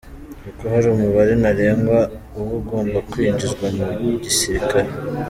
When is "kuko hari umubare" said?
0.43-1.33